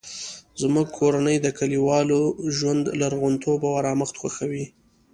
زموږ 0.61 0.87
کورنۍ 0.99 1.37
د 1.41 1.47
کلیوالي 1.59 2.21
ژوند 2.57 2.83
لرغونتوب 2.99 3.59
او 3.67 3.73
ارامښت 3.81 4.15
خوښوي 4.21 4.65